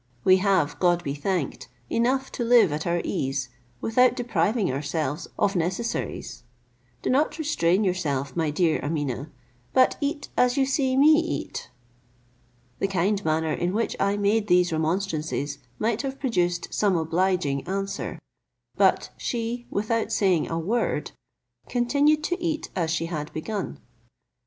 [0.23, 1.67] We have, God be thanked!
[1.87, 3.49] enough to live at our ease,
[3.81, 6.41] without depriving ourselves of necessaries.
[7.03, 9.29] Do not restrain yourself, my dear Ameeneh,
[9.73, 11.69] but eat as you see me eat."
[12.79, 18.17] The kind manner in which I made these remonstrances might have produced some obliging answer;
[18.75, 21.11] but she, without saying a word,
[21.69, 23.77] continued to eat as she had begun.